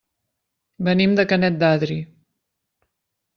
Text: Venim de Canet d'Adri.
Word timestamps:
Venim 0.87 1.13
de 1.19 1.25
Canet 1.33 1.59
d'Adri. 1.65 1.99